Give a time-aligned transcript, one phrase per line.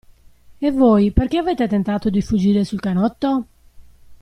[0.57, 3.45] E voi perché avete tentato di fuggire sul canotto?